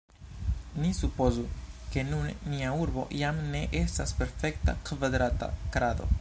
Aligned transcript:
Ni 0.83 0.93
supozu, 0.99 1.43
ke 1.95 2.03
nun 2.07 2.31
nia 2.55 2.71
urbo 2.85 3.05
jam 3.21 3.43
ne 3.53 3.63
estas 3.83 4.15
perfekta 4.23 4.77
kvadrata 4.91 5.53
krado. 5.77 6.11